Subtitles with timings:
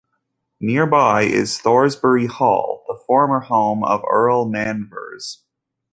[0.59, 5.43] Nearby is Thoresby Hall, the former home of the Earl Manvers.